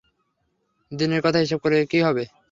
দিনের 0.91 1.21
কথা 1.21 1.39
হিসেব 1.39 1.59
করে 1.63 1.77
কী 1.85 1.99
হবে। 2.01 2.23